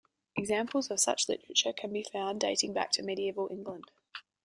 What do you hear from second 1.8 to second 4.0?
be found dating back to Medieval England.